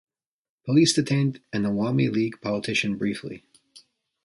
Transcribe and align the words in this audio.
Police 0.65 0.93
detained 0.95 1.41
an 1.53 1.61
Awami 1.61 2.11
League 2.11 2.41
politician 2.41 2.97
briefly. 2.97 3.43